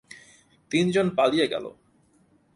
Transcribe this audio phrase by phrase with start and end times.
[0.71, 1.65] তিনজন পালিয়ে গেল।